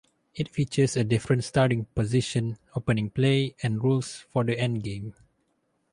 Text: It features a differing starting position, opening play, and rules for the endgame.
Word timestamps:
It 0.33 0.49
features 0.49 0.97
a 0.97 1.03
differing 1.03 1.43
starting 1.43 1.85
position, 1.93 2.57
opening 2.75 3.11
play, 3.11 3.53
and 3.61 3.83
rules 3.83 4.25
for 4.31 4.43
the 4.43 4.55
endgame. 4.55 5.13